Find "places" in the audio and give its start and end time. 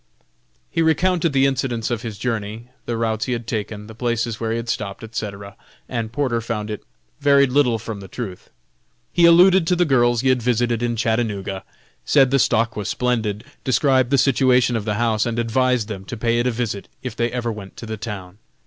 3.93-4.39